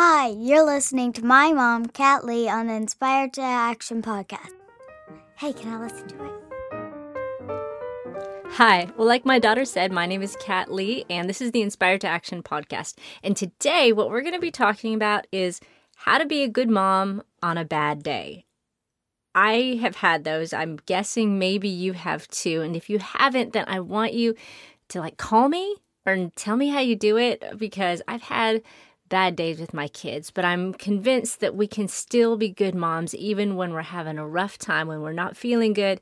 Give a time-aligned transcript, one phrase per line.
[0.00, 4.52] Hi, you're listening to my mom, Kat Lee, on the Inspired to Action podcast.
[5.34, 6.32] Hey, can I listen to it?
[8.50, 8.86] Hi.
[8.96, 12.02] Well, like my daughter said, my name is Kat Lee, and this is the Inspired
[12.02, 12.94] to Action podcast.
[13.24, 15.58] And today, what we're going to be talking about is
[15.96, 18.44] how to be a good mom on a bad day.
[19.34, 20.52] I have had those.
[20.52, 22.62] I'm guessing maybe you have too.
[22.62, 24.36] And if you haven't, then I want you
[24.90, 25.74] to like call me
[26.06, 28.62] or tell me how you do it because I've had
[29.08, 33.14] bad days with my kids, but I'm convinced that we can still be good moms
[33.14, 36.00] even when we're having a rough time, when we're not feeling good,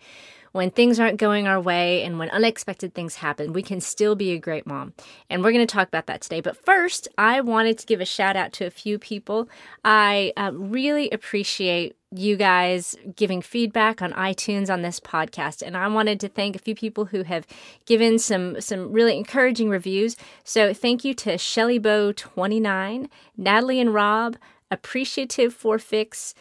[0.52, 3.52] when things aren't going our way, and when unexpected things happen.
[3.52, 4.94] We can still be a great mom.
[5.28, 6.40] And we're going to talk about that today.
[6.40, 9.48] But first, I wanted to give a shout out to a few people.
[9.84, 15.62] I uh, really appreciate you guys giving feedback on iTunes on this podcast.
[15.62, 17.46] And I wanted to thank a few people who have
[17.84, 20.16] given some some really encouraging reviews.
[20.44, 24.36] So thank you to Shelly Bow 29, Natalie and Rob,
[24.70, 26.34] Appreciative for Fix,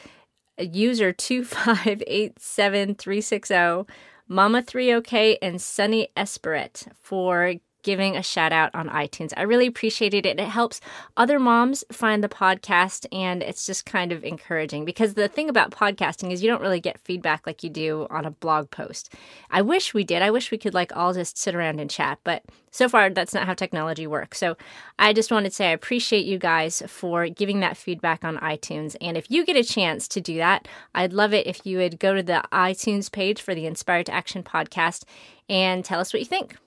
[0.58, 3.88] user 2587360,
[4.28, 7.54] Mama 3OK, and Sunny Esperet for
[7.86, 9.32] giving a shout out on iTunes.
[9.38, 10.40] I really appreciated it.
[10.40, 10.82] It helps
[11.16, 15.70] other moms find the podcast and it's just kind of encouraging because the thing about
[15.70, 19.14] podcasting is you don't really get feedback like you do on a blog post.
[19.52, 20.24] I wish we did.
[20.24, 22.42] I wish we could like all just sit around and chat, but
[22.72, 24.40] so far that's not how technology works.
[24.40, 24.58] So
[24.98, 28.96] I just wanted to say I appreciate you guys for giving that feedback on iTunes.
[29.00, 32.00] And if you get a chance to do that, I'd love it if you would
[32.00, 35.04] go to the iTunes page for the Inspired to Action podcast
[35.48, 36.58] and tell us what you think.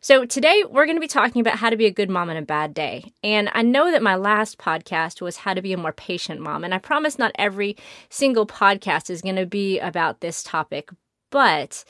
[0.00, 2.36] So, today we're going to be talking about how to be a good mom on
[2.36, 3.12] a bad day.
[3.24, 6.62] And I know that my last podcast was how to be a more patient mom.
[6.62, 7.76] And I promise not every
[8.08, 10.90] single podcast is going to be about this topic,
[11.30, 11.84] but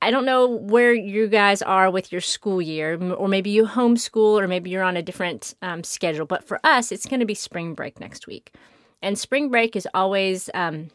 [0.00, 4.40] I don't know where you guys are with your school year, or maybe you homeschool,
[4.40, 6.24] or maybe you're on a different um, schedule.
[6.24, 8.54] But for us, it's going to be spring break next week.
[9.02, 10.88] And spring break is always um,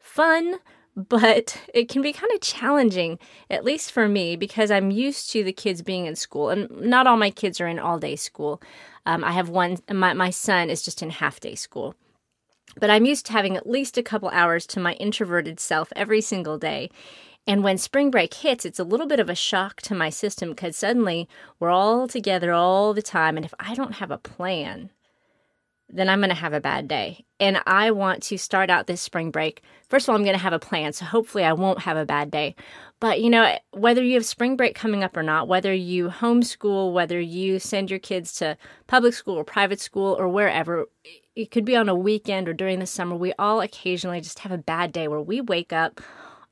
[0.00, 0.56] fun,
[0.96, 3.18] but it can be kind of challenging,
[3.50, 7.06] at least for me, because I'm used to the kids being in school, and not
[7.06, 8.62] all my kids are in all day school.
[9.04, 11.94] Um, I have one, my, my son is just in half day school.
[12.78, 16.20] But I'm used to having at least a couple hours to my introverted self every
[16.20, 16.90] single day.
[17.46, 20.50] And when spring break hits, it's a little bit of a shock to my system
[20.50, 21.28] because suddenly
[21.60, 23.36] we're all together all the time.
[23.36, 24.90] And if I don't have a plan,
[25.88, 27.24] then I'm going to have a bad day.
[27.38, 29.62] And I want to start out this spring break.
[29.88, 30.92] First of all, I'm going to have a plan.
[30.92, 32.56] So hopefully I won't have a bad day.
[32.98, 36.92] But, you know, whether you have spring break coming up or not, whether you homeschool,
[36.92, 40.86] whether you send your kids to public school or private school or wherever,
[41.36, 44.52] it could be on a weekend or during the summer, we all occasionally just have
[44.52, 46.00] a bad day where we wake up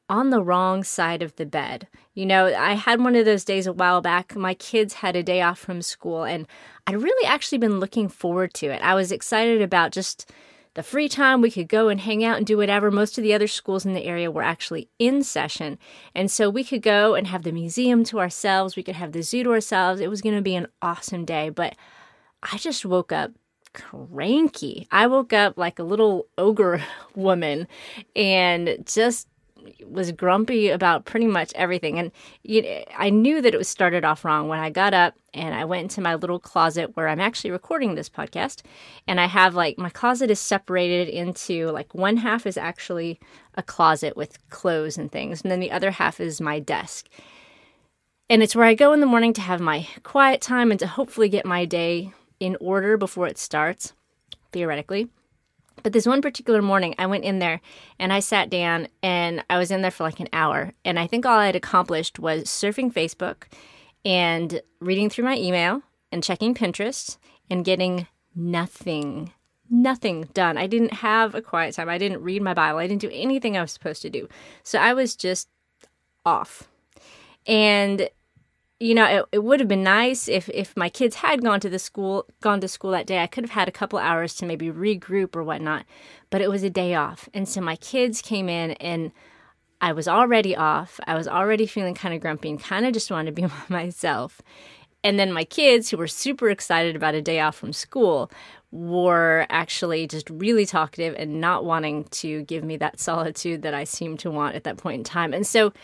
[0.08, 1.88] on the wrong side of the bed.
[2.14, 4.36] You know, I had one of those days a while back.
[4.36, 6.46] My kids had a day off from school, and
[6.86, 8.82] I'd really actually been looking forward to it.
[8.82, 10.30] I was excited about just
[10.74, 12.90] the free time we could go and hang out and do whatever.
[12.90, 15.78] Most of the other schools in the area were actually in session.
[16.14, 18.74] And so we could go and have the museum to ourselves.
[18.74, 20.00] We could have the zoo to ourselves.
[20.00, 21.48] It was going to be an awesome day.
[21.48, 21.76] But
[22.42, 23.30] I just woke up
[23.72, 24.88] cranky.
[24.90, 26.82] I woke up like a little ogre
[27.14, 27.68] woman
[28.16, 29.28] and just
[29.86, 31.98] was grumpy about pretty much everything.
[31.98, 35.54] And you I knew that it was started off wrong when I got up and
[35.54, 38.62] I went into my little closet where I'm actually recording this podcast.
[39.06, 43.18] And I have like my closet is separated into like one half is actually
[43.54, 47.08] a closet with clothes and things, and then the other half is my desk.
[48.30, 50.86] And it's where I go in the morning to have my quiet time and to
[50.86, 53.92] hopefully get my day in order before it starts,
[54.50, 55.08] theoretically.
[55.82, 57.60] But this one particular morning, I went in there
[57.98, 60.72] and I sat down and I was in there for like an hour.
[60.84, 63.44] And I think all I had accomplished was surfing Facebook
[64.04, 65.82] and reading through my email
[66.12, 67.18] and checking Pinterest
[67.50, 69.32] and getting nothing,
[69.68, 70.56] nothing done.
[70.56, 71.88] I didn't have a quiet time.
[71.88, 72.78] I didn't read my Bible.
[72.78, 74.28] I didn't do anything I was supposed to do.
[74.62, 75.48] So I was just
[76.24, 76.68] off.
[77.46, 78.08] And
[78.80, 81.70] you know, it, it would have been nice if if my kids had gone to
[81.70, 83.22] the school gone to school that day.
[83.22, 85.84] I could have had a couple hours to maybe regroup or whatnot,
[86.30, 89.12] but it was a day off, and so my kids came in and.
[89.80, 90.98] I was already off.
[91.06, 94.40] I was already feeling kind of grumpy and kind of just wanted to be myself.
[95.02, 98.30] And then my kids, who were super excited about a day off from school,
[98.70, 103.84] were actually just really talkative and not wanting to give me that solitude that I
[103.84, 105.34] seemed to want at that point in time.
[105.34, 105.74] And so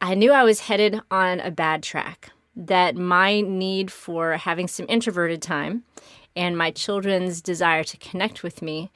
[0.00, 4.86] I knew I was headed on a bad track, that my need for having some
[4.88, 5.84] introverted time
[6.34, 8.90] and my children's desire to connect with me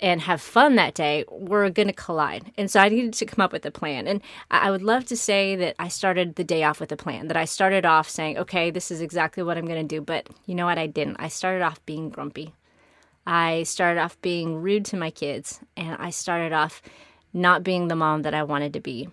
[0.00, 2.52] and have fun that day were going to collide.
[2.56, 4.06] And so I needed to come up with a plan.
[4.06, 4.20] And
[4.50, 7.36] I would love to say that I started the day off with a plan, that
[7.36, 10.00] I started off saying, okay, this is exactly what I'm going to do.
[10.00, 10.78] But you know what?
[10.78, 11.16] I didn't.
[11.18, 12.54] I started off being grumpy.
[13.26, 16.82] I started off being rude to my kids, and I started off
[17.32, 19.08] not being the mom that I wanted to be.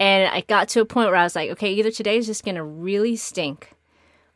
[0.00, 2.44] And I got to a point where I was like, okay, either today is just
[2.44, 3.74] going to really stink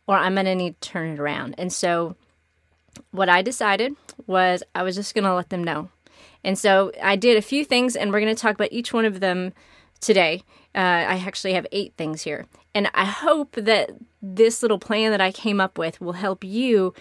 [0.06, 1.54] or I'm going to need to turn it around.
[1.58, 2.16] And so
[3.10, 3.94] what I decided
[4.26, 5.88] was I was just going to let them know.
[6.44, 9.04] And so I did a few things, and we're going to talk about each one
[9.04, 9.52] of them
[10.00, 10.42] today.
[10.74, 12.46] Uh, I actually have eight things here.
[12.74, 16.94] And I hope that this little plan that I came up with will help you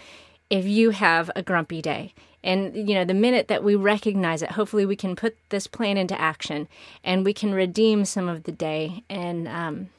[0.48, 2.14] if you have a grumpy day.
[2.44, 5.96] And, you know, the minute that we recognize it, hopefully we can put this plan
[5.96, 6.68] into action
[7.04, 9.04] and we can redeem some of the day.
[9.08, 9.90] And, um,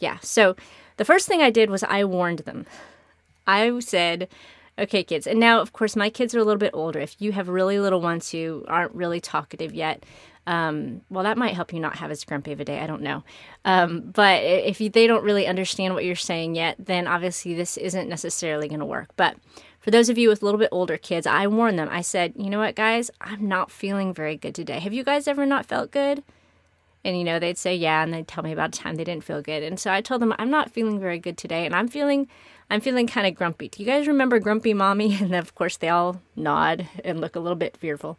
[0.00, 0.18] yeah.
[0.20, 0.56] So
[0.96, 2.66] the first thing I did was I warned them.
[3.46, 4.28] I said,
[4.78, 5.26] okay, kids.
[5.26, 6.98] And now, of course, my kids are a little bit older.
[6.98, 10.04] If you have really little ones who aren't really talkative yet,
[10.46, 12.80] um, well, that might help you not have as grumpy of a day.
[12.80, 13.22] I don't know.
[13.64, 17.76] Um, but if you, they don't really understand what you're saying yet, then obviously this
[17.76, 19.10] isn't necessarily going to work.
[19.16, 19.36] But
[19.80, 21.88] for those of you with a little bit older kids, I warned them.
[21.90, 24.80] I said, you know what, guys, I'm not feeling very good today.
[24.80, 26.22] Have you guys ever not felt good?
[27.04, 29.24] And, you know, they'd say, yeah, and they'd tell me about a time they didn't
[29.24, 29.62] feel good.
[29.62, 32.28] And so I told them, I'm not feeling very good today, and I'm feeling,
[32.70, 33.68] I'm feeling kind of grumpy.
[33.68, 35.16] Do you guys remember Grumpy Mommy?
[35.20, 38.18] And of course, they all nod and look a little bit fearful.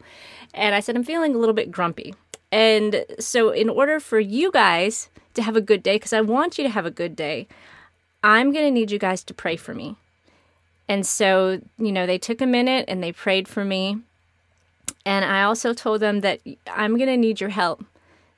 [0.54, 2.16] And I said, I'm feeling a little bit grumpy.
[2.52, 6.58] And so, in order for you guys to have a good day, because I want
[6.58, 7.48] you to have a good day,
[8.24, 9.98] I'm going to need you guys to pray for me.
[10.90, 14.00] And so, you know, they took a minute and they prayed for me.
[15.06, 17.86] And I also told them that I'm going to need your help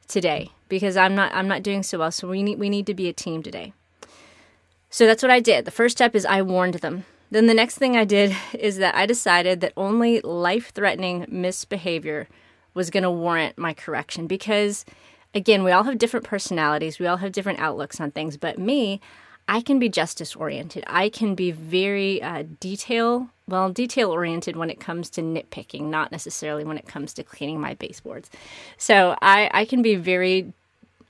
[0.10, 2.12] today because I'm not I'm not doing so well.
[2.12, 3.74] So we need we need to be a team today.
[4.90, 5.64] So that's what I did.
[5.64, 7.06] The first step is I warned them.
[7.32, 12.28] Then the next thing I did is that I decided that only life-threatening misbehavior
[12.74, 14.86] was going to warrant my correction because
[15.34, 19.00] again, we all have different personalities, we all have different outlooks on things, but me,
[19.48, 20.84] I can be justice oriented.
[20.88, 26.12] I can be very uh, detail, well, detail oriented when it comes to nitpicking, not
[26.12, 28.30] necessarily when it comes to cleaning my baseboards.
[28.78, 30.54] So I, I can be very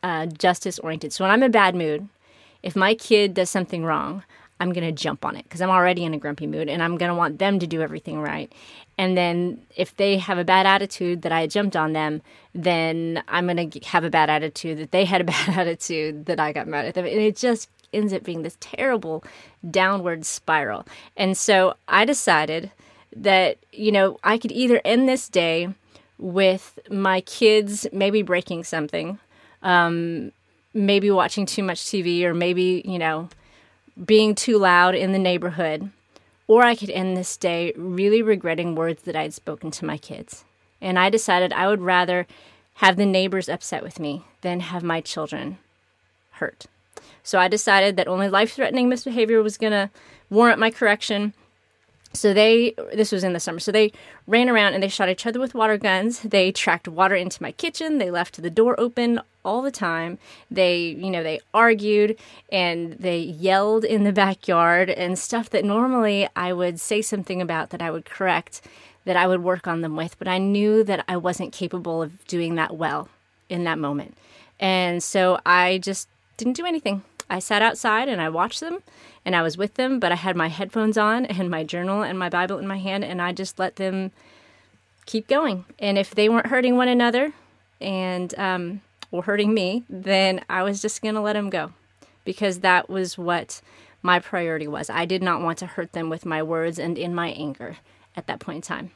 [0.03, 1.13] uh, justice oriented.
[1.13, 2.07] So when I'm in a bad mood,
[2.63, 4.23] if my kid does something wrong,
[4.59, 6.95] I'm going to jump on it because I'm already in a grumpy mood and I'm
[6.97, 8.51] going to want them to do everything right.
[8.95, 12.21] And then if they have a bad attitude that I jumped on them,
[12.53, 16.39] then I'm going to have a bad attitude that they had a bad attitude that
[16.39, 17.05] I got mad at them.
[17.05, 19.23] And it just ends up being this terrible
[19.69, 20.85] downward spiral.
[21.15, 22.71] And so I decided
[23.15, 25.69] that, you know, I could either end this day
[26.17, 29.19] with my kids maybe breaking something,
[29.63, 30.31] um,
[30.73, 33.27] maybe watching too much TV, or maybe, you know,
[34.05, 35.89] being too loud in the neighborhood.
[36.47, 40.43] Or I could end this day really regretting words that I'd spoken to my kids.
[40.81, 42.27] And I decided I would rather
[42.75, 45.57] have the neighbors upset with me than have my children
[46.33, 46.65] hurt.
[47.23, 49.89] So I decided that only life threatening misbehavior was going to
[50.29, 51.33] warrant my correction.
[52.13, 53.93] So they, this was in the summer, so they
[54.27, 56.19] ran around and they shot each other with water guns.
[56.19, 57.99] They tracked water into my kitchen.
[57.99, 60.17] They left the door open all the time.
[60.49, 62.17] They, you know, they argued
[62.51, 67.69] and they yelled in the backyard and stuff that normally I would say something about
[67.69, 68.61] that I would correct,
[69.05, 70.19] that I would work on them with.
[70.19, 73.07] But I knew that I wasn't capable of doing that well
[73.47, 74.17] in that moment.
[74.59, 77.03] And so I just didn't do anything.
[77.31, 78.79] I sat outside and I watched them
[79.23, 82.19] and I was with them, but I had my headphones on and my journal and
[82.19, 84.11] my Bible in my hand and I just let them
[85.05, 85.63] keep going.
[85.79, 87.31] And if they weren't hurting one another
[87.79, 91.71] and um, or hurting me, then I was just going to let them go
[92.25, 93.61] because that was what
[94.01, 94.89] my priority was.
[94.89, 97.77] I did not want to hurt them with my words and in my anger
[98.17, 98.91] at that point in time.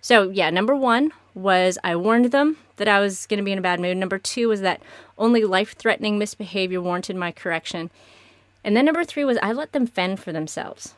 [0.00, 3.58] So, yeah, number one was I warned them that I was going to be in
[3.58, 3.96] a bad mood.
[3.96, 4.80] Number two was that
[5.16, 7.90] only life threatening misbehavior warranted my correction.
[8.64, 10.94] And then number three was I let them fend for themselves.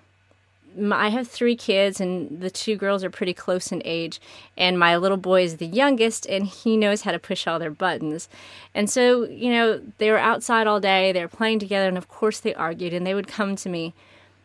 [0.92, 4.20] I have three kids, and the two girls are pretty close in age.
[4.56, 7.72] And my little boy is the youngest, and he knows how to push all their
[7.72, 8.28] buttons.
[8.72, 12.08] And so, you know, they were outside all day, they were playing together, and of
[12.08, 13.94] course they argued, and they would come to me.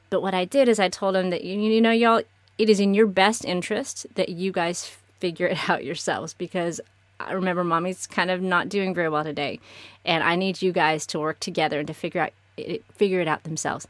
[0.10, 2.24] But what I did is I told them that, you, you know, y'all,
[2.58, 6.82] it is in your best interest that you guys figure it out yourselves because
[7.20, 9.60] I remember mommy's kind of not doing very well today
[10.04, 13.28] and I need you guys to work together and to figure out it, figure it
[13.28, 13.88] out themselves.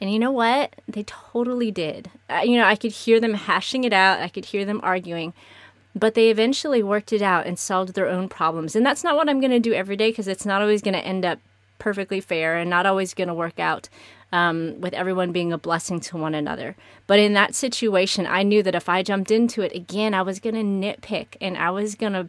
[0.00, 0.74] And you know what?
[0.88, 2.10] They totally did.
[2.42, 4.18] You know, I could hear them hashing it out.
[4.18, 5.32] I could hear them arguing,
[5.94, 8.74] but they eventually worked it out and solved their own problems.
[8.74, 10.94] And that's not what I'm going to do every day because it's not always going
[10.94, 11.38] to end up
[11.78, 13.88] perfectly fair and not always going to work out
[14.32, 16.74] um, with everyone being a blessing to one another.
[17.06, 20.40] But in that situation, I knew that if I jumped into it again, I was
[20.40, 22.28] going to nitpick and I was going to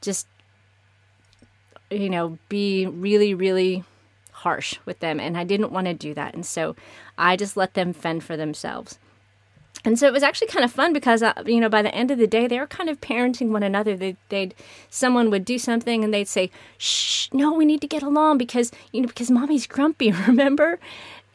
[0.00, 0.26] just,
[1.90, 3.84] you know, be really, really
[4.32, 5.20] harsh with them.
[5.20, 6.34] And I didn't want to do that.
[6.34, 6.74] And so
[7.16, 8.98] I just let them fend for themselves.
[9.84, 12.10] and so it was actually kind of fun because uh, you know by the end
[12.10, 14.54] of the day they were kind of parenting one another they, they'd
[14.90, 18.72] someone would do something and they'd say shh no we need to get along because
[18.92, 20.78] you know because mommy's grumpy remember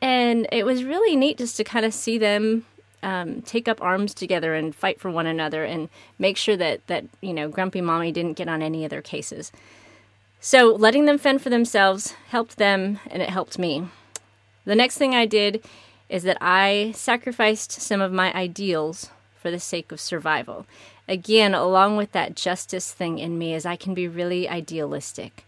[0.04, 2.66] and it was really neat just to kind of see them
[3.02, 7.06] um, take up arms together and fight for one another and make sure that that
[7.22, 9.52] you know grumpy mommy didn't get on any of their cases
[10.40, 13.88] so letting them fend for themselves helped them and it helped me
[14.66, 15.64] the next thing i did
[16.14, 20.68] is that I sacrificed some of my ideals for the sake of survival.
[21.08, 25.44] Again, along with that justice thing in me, is I can be really idealistic.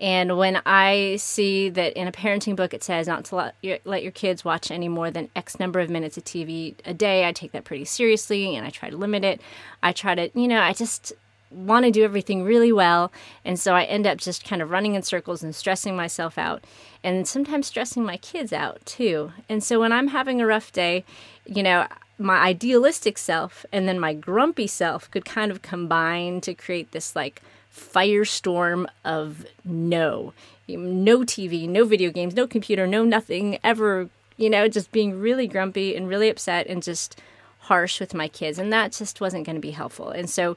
[0.00, 3.78] And when I see that in a parenting book it says not to let your,
[3.84, 7.26] let your kids watch any more than X number of minutes of TV a day,
[7.26, 9.40] I take that pretty seriously and I try to limit it.
[9.82, 11.12] I try to, you know, I just
[11.50, 13.10] want to do everything really well.
[13.44, 16.64] And so I end up just kind of running in circles and stressing myself out
[17.02, 19.32] and sometimes stressing my kids out too.
[19.48, 21.04] And so when I'm having a rough day,
[21.46, 21.86] you know,
[22.18, 27.14] my idealistic self and then my grumpy self could kind of combine to create this
[27.14, 27.42] like
[27.78, 30.32] firestorm of no.
[30.68, 35.46] No TV, no video games, no computer, no nothing ever, you know, just being really
[35.46, 37.18] grumpy and really upset and just
[37.60, 38.58] harsh with my kids.
[38.58, 40.10] And that just wasn't going to be helpful.
[40.10, 40.56] And so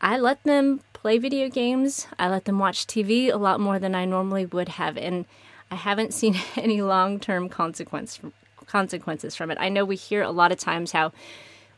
[0.00, 2.06] I let them play video games.
[2.18, 4.96] I let them watch TV a lot more than I normally would have.
[4.96, 5.26] And
[5.70, 8.20] I haven't seen any long term consequence,
[8.66, 9.58] consequences from it.
[9.60, 11.12] I know we hear a lot of times how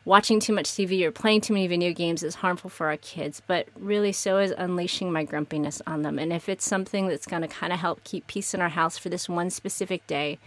[0.07, 3.41] watching too much TV or playing too many video games is harmful for our kids,
[3.45, 6.17] but really so is unleashing my grumpiness on them.
[6.17, 8.97] And if it's something that's going to kind of help keep peace in our house
[8.97, 10.39] for this one specific day,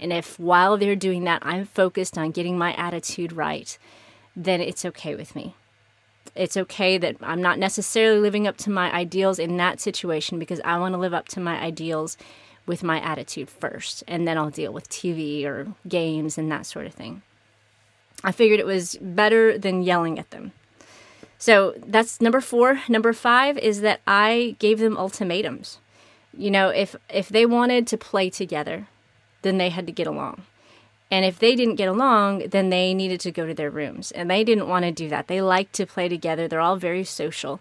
[0.00, 3.78] and if while they're doing that, I'm focused on getting my attitude right,
[4.34, 5.54] then it's okay with me.
[6.34, 10.60] It's okay that I'm not necessarily living up to my ideals in that situation because
[10.64, 12.16] I want to live up to my ideals
[12.66, 16.86] with my attitude first, and then I'll deal with TV or games and that sort
[16.86, 17.22] of thing.
[18.24, 20.52] I figured it was better than yelling at them.
[21.38, 22.80] So that's number four.
[22.88, 25.78] Number five is that I gave them ultimatums.
[26.36, 28.88] You know, if if they wanted to play together,
[29.42, 30.42] then they had to get along.
[31.10, 34.10] And if they didn't get along, then they needed to go to their rooms.
[34.10, 35.28] And they didn't want to do that.
[35.28, 36.48] They like to play together.
[36.48, 37.60] They're all very social.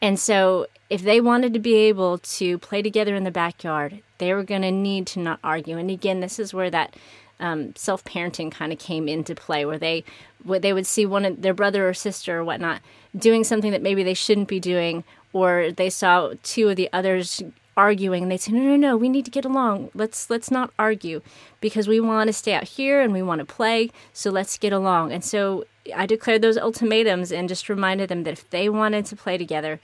[0.00, 4.32] And so, if they wanted to be able to play together in the backyard, they
[4.32, 5.76] were going to need to not argue.
[5.76, 6.94] And again, this is where that
[7.40, 10.04] um, self parenting kind of came into play, where they
[10.42, 12.80] where they would see one of their brother or sister or whatnot
[13.16, 17.42] doing something that maybe they shouldn't be doing, or they saw two of the others
[17.76, 18.24] arguing.
[18.24, 19.90] And they'd say no no no we need to get along.
[19.94, 21.20] Let's let's not argue
[21.60, 23.90] because we want to stay out here and we want to play.
[24.12, 25.12] So let's get along.
[25.12, 25.64] And so
[25.94, 29.80] I declared those ultimatums and just reminded them that if they wanted to play together,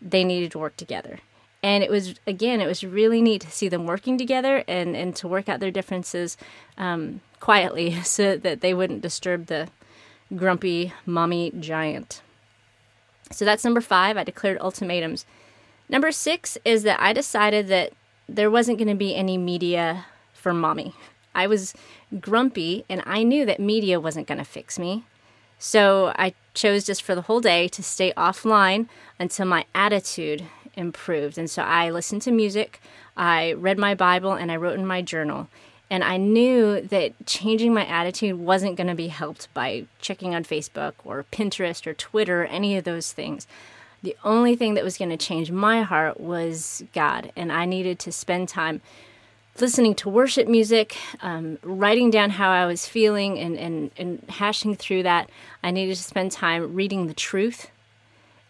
[0.00, 1.18] they needed to work together.
[1.62, 5.14] And it was, again, it was really neat to see them working together and, and
[5.16, 6.36] to work out their differences
[6.76, 9.68] um, quietly so that they wouldn't disturb the
[10.34, 12.22] grumpy mommy giant.
[13.30, 14.16] So that's number five.
[14.16, 15.24] I declared ultimatums.
[15.88, 17.92] Number six is that I decided that
[18.28, 20.94] there wasn't going to be any media for mommy.
[21.34, 21.74] I was
[22.20, 25.04] grumpy and I knew that media wasn't going to fix me.
[25.58, 28.88] So I chose just for the whole day to stay offline
[29.18, 31.38] until my attitude improved.
[31.38, 32.80] And so I listened to music,
[33.16, 35.48] I read my Bible, and I wrote in my journal.
[35.90, 40.42] And I knew that changing my attitude wasn't going to be helped by checking on
[40.42, 43.46] Facebook or Pinterest or Twitter or any of those things.
[44.02, 47.30] The only thing that was going to change my heart was God.
[47.36, 48.80] And I needed to spend time
[49.60, 54.76] listening to worship music, um, writing down how I was feeling, and, and, and hashing
[54.76, 55.28] through that.
[55.62, 57.70] I needed to spend time reading the truth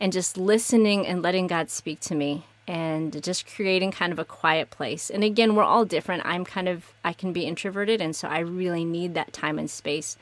[0.02, 4.25] and just listening and letting God speak to me and just creating kind of a
[4.25, 5.09] quiet place.
[5.09, 6.26] And again, we're all different.
[6.26, 9.71] I'm kind of, I can be introverted, and so I really need that time and
[9.71, 10.16] space.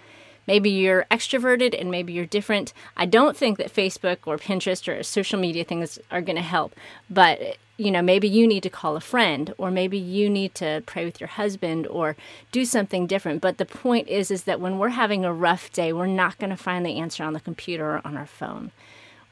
[0.47, 2.75] Maybe you're extroverted and maybe you're different.
[2.95, 6.75] I don't think that Facebook or Pinterest or social media things are going to help,
[7.09, 10.83] but you know, maybe you need to call a friend or maybe you need to
[10.85, 12.15] pray with your husband or
[12.53, 13.41] do something different.
[13.41, 16.51] But the point is is that when we're having a rough day, we're not going
[16.51, 18.73] to find the answer on the computer or on our phone.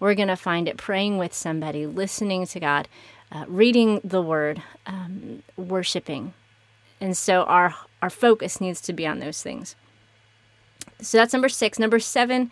[0.00, 2.88] We're going to find it praying with somebody, listening to God,
[3.32, 6.34] uh, reading the word, um, worshiping.
[7.00, 9.74] And so our our focus needs to be on those things.
[11.00, 11.78] So that's number 6.
[11.78, 12.50] Number 7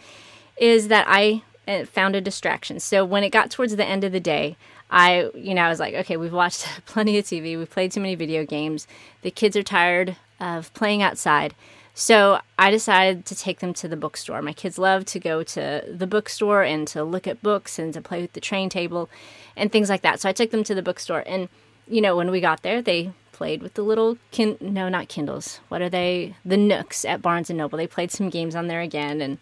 [0.56, 2.80] is that I uh, found a distraction.
[2.80, 4.56] So when it got towards the end of the day,
[4.90, 8.00] I, you know, I was like, okay, we've watched plenty of TV, we've played too
[8.00, 8.86] many video games,
[9.22, 11.54] the kids are tired of playing outside.
[11.98, 14.42] So I decided to take them to the bookstore.
[14.42, 18.02] My kids love to go to the bookstore and to look at books and to
[18.02, 19.08] play with the train table
[19.56, 20.20] and things like that.
[20.20, 21.24] So I took them to the bookstore.
[21.26, 21.48] And,
[21.88, 25.60] you know, when we got there, they played with the little kin no not kindles
[25.68, 28.80] what are they the nooks at barnes and noble they played some games on there
[28.80, 29.36] again and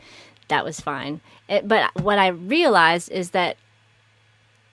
[0.49, 3.56] that was fine it, but what i realized is that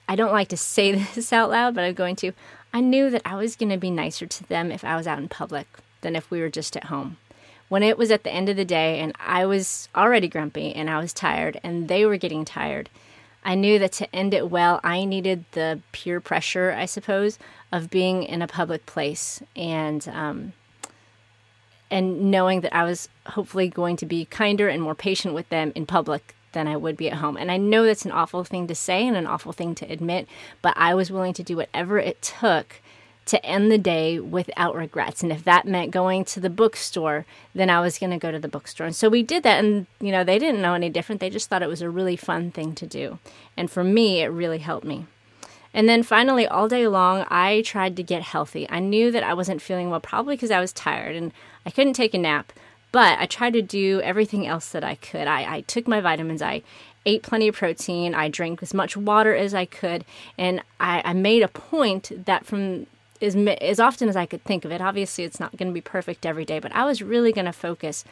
[0.10, 2.32] i don't like to say this out loud but i'm going to
[2.74, 5.20] i knew that i was going to be nicer to them if i was out
[5.20, 5.68] in public
[6.02, 7.16] than if we were just at home
[7.72, 10.90] when it was at the end of the day and i was already grumpy and
[10.90, 12.90] i was tired and they were getting tired
[13.44, 17.40] I knew that to end it well, I needed the peer pressure, I suppose,
[17.72, 20.54] of being in a public place and um,
[21.90, 25.74] and knowing that I was hopefully going to be kinder and more patient with them
[25.76, 27.36] in public than I would be at home.
[27.36, 30.28] And I know that's an awful thing to say and an awful thing to admit,
[30.62, 32.81] but I was willing to do whatever it took
[33.26, 35.22] to end the day without regrets.
[35.24, 38.40] And if that meant going to the bookstore, then I was going to go to
[38.40, 38.88] the bookstore.
[38.88, 39.64] And so we did that.
[39.64, 41.22] And, you know, they didn't know any different.
[41.22, 43.20] They just thought it was a really fun thing to do.
[43.56, 45.06] And for me, it really helped me.
[45.74, 48.70] And then finally, all day long, I tried to get healthy.
[48.70, 51.32] I knew that I wasn't feeling well, probably because I was tired and
[51.66, 52.52] I couldn't take a nap.
[52.92, 55.28] But I tried to do everything else that I could.
[55.28, 56.42] I, I took my vitamins.
[56.42, 56.62] I
[57.06, 58.14] ate plenty of protein.
[58.14, 60.04] I drank as much water as I could.
[60.38, 62.88] And I, I made a point that from
[63.22, 64.82] as, as often as I could think of it.
[64.82, 67.54] Obviously, it's not going to be perfect every day, but I was really going to
[67.54, 68.04] focus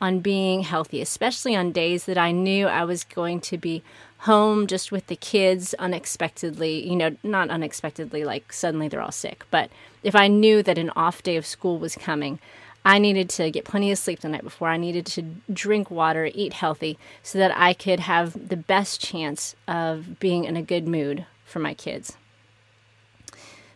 [0.00, 3.82] on being healthy, especially on days that I knew I was going to be
[4.18, 9.44] home just with the kids unexpectedly, you know, not unexpectedly, like suddenly they're all sick,
[9.50, 9.70] but
[10.02, 12.38] if I knew that an off day of school was coming,
[12.84, 14.68] I needed to get plenty of sleep the night before.
[14.68, 15.22] I needed to
[15.52, 20.56] drink water, eat healthy, so that I could have the best chance of being in
[20.56, 22.16] a good mood for my kids.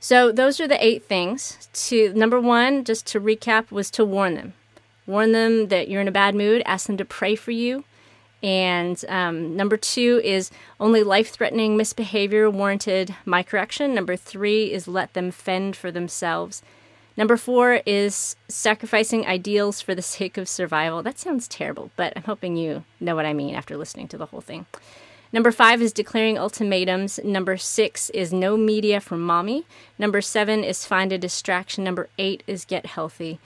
[0.03, 1.69] So those are the eight things.
[1.73, 4.55] To number one, just to recap, was to warn them.
[5.07, 6.61] Warn them that you're in a bad mood.
[6.67, 7.85] Ask them to pray for you.
[8.43, 13.95] And um, number two is only life threatening misbehavior warranted my correction.
[13.95, 16.63] Number three is let them fend for themselves.
[17.17, 21.05] Number four is sacrificing ideals for the sake of survival.
[21.05, 24.27] That sounds terrible, but I'm hoping you know what I mean after listening to the
[24.27, 24.67] whole thing.
[25.33, 27.19] Number five is declaring ultimatums.
[27.25, 29.65] Number six is no media from mommy.
[29.99, 31.85] Number seven is find a distraction.
[31.85, 33.41] Number eight is get healthy.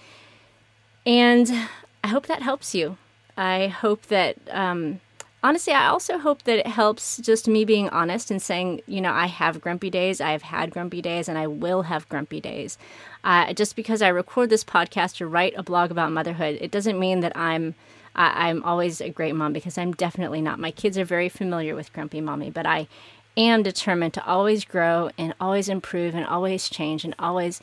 [1.06, 1.68] And
[2.02, 2.98] I hope that helps you.
[3.36, 5.00] I hope that, um,
[5.44, 9.12] honestly, I also hope that it helps just me being honest and saying, you know,
[9.12, 12.78] I have grumpy days, I've had grumpy days, and I will have grumpy days.
[13.22, 16.98] Uh, just because I record this podcast or write a blog about motherhood, it doesn't
[16.98, 17.74] mean that I'm
[18.16, 20.58] I, I'm always a great mom because I'm definitely not.
[20.58, 22.88] My kids are very familiar with Grumpy Mommy, but I
[23.36, 27.60] am determined to always grow and always improve and always change and always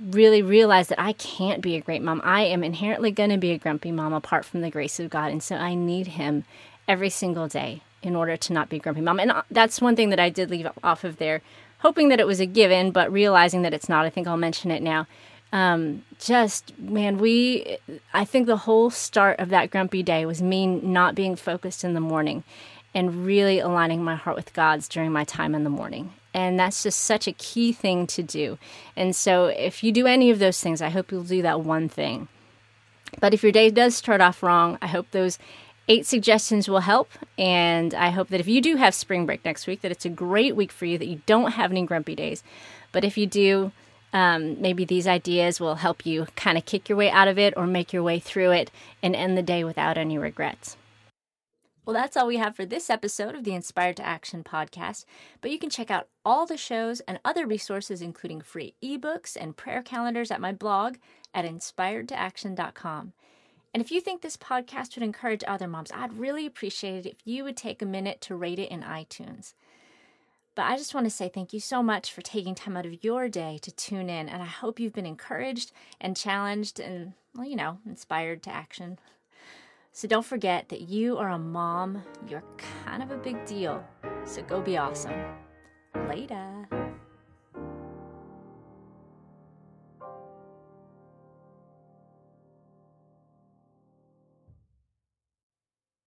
[0.00, 2.20] really realize that I can't be a great mom.
[2.24, 5.30] I am inherently going to be a grumpy mom apart from the grace of God.
[5.30, 6.44] And so I need Him
[6.86, 9.18] every single day in order to not be grumpy mom.
[9.18, 11.42] And uh, that's one thing that I did leave off of there,
[11.78, 14.04] hoping that it was a given, but realizing that it's not.
[14.04, 15.06] I think I'll mention it now
[15.52, 17.78] um, just man, we
[18.12, 21.94] I think the whole start of that grumpy day was me not being focused in
[21.94, 22.44] the morning
[22.94, 26.12] and really aligning my heart with God's during my time in the morning.
[26.32, 28.58] And that's just such a key thing to do.
[28.96, 31.88] And so if you do any of those things, I hope you'll do that one
[31.88, 32.28] thing.
[33.20, 35.38] But if your day does start off wrong, I hope those
[35.88, 37.10] eight suggestions will help.
[37.38, 40.10] And I hope that if you do have spring break next week, that it's a
[40.10, 42.42] great week for you, that you don't have any grumpy days.
[42.92, 43.72] But if you do,
[44.16, 47.52] um, maybe these ideas will help you kind of kick your way out of it
[47.54, 48.70] or make your way through it
[49.02, 50.78] and end the day without any regrets.
[51.84, 55.04] Well, that's all we have for this episode of the Inspired to Action podcast.
[55.42, 59.54] But you can check out all the shows and other resources, including free ebooks and
[59.54, 60.96] prayer calendars, at my blog
[61.34, 63.12] at inspiredtoaction.com.
[63.74, 67.18] And if you think this podcast would encourage other moms, I'd really appreciate it if
[67.26, 69.52] you would take a minute to rate it in iTunes.
[70.56, 73.04] But I just want to say thank you so much for taking time out of
[73.04, 74.28] your day to tune in.
[74.28, 78.98] And I hope you've been encouraged and challenged and, well, you know, inspired to action.
[79.92, 82.02] So don't forget that you are a mom.
[82.26, 82.42] You're
[82.84, 83.84] kind of a big deal.
[84.24, 85.20] So go be awesome.
[86.08, 86.66] Later.